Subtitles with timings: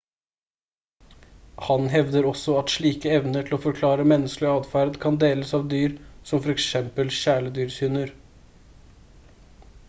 [1.65, 5.95] han hevder også at slike evner til å forklare menneskelig atferd kan deles av dyr
[6.31, 8.15] som for eksempel kjæledyrshunder